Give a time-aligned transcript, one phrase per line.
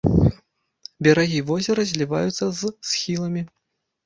[1.07, 3.47] Берагі возера зліваюцца з схіламі.